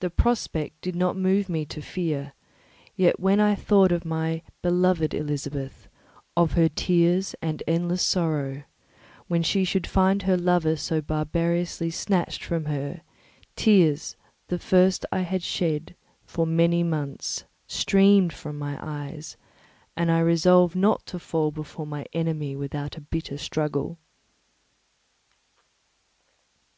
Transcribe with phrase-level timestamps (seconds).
[0.00, 2.34] The prospect did not move me to fear;
[2.94, 5.88] yet when I thought of my beloved Elizabeth,
[6.36, 8.64] of her tears and endless sorrow,
[9.28, 13.00] when she should find her lover so barbarously snatched from her,
[13.56, 14.14] tears,
[14.48, 15.96] the first I had shed
[16.26, 19.38] for many months, streamed from my eyes,
[19.96, 23.96] and I resolved not to fall before my enemy without a bitter struggle.